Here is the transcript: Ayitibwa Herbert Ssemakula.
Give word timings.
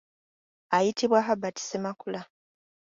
Ayitibwa 0.75 1.19
Herbert 1.27 1.57
Ssemakula. 1.59 2.21